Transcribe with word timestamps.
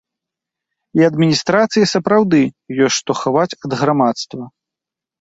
І 0.99 1.05
адміністрацыі 1.09 1.91
сапраўды 1.93 2.41
ёсць 2.85 2.99
што 3.01 3.11
хаваць 3.23 3.49
ад 3.63 3.81
грамадства. 3.87 4.43